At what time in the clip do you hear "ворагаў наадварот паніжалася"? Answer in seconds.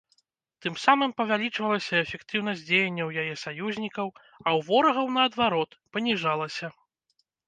4.71-6.67